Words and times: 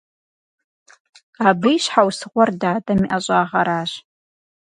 Абы 1.47 1.69
и 1.75 1.77
щхьэусыгъуэр 1.83 2.49
дадэм 2.59 2.99
и 3.05 3.07
ӀэщӀагъэращ. 3.09 3.91